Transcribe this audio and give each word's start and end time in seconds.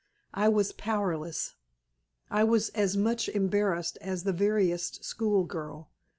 I 0.33 0.49
was 0.49 0.71
powerless. 0.71 1.53
I 2.31 2.43
was 2.43 2.69
as 2.69 2.97
much 2.97 3.29
embarrassed 3.29 3.99
as 4.01 4.23
the 4.23 4.33
veriest 4.33 5.03
schoolgirl. 5.05 5.91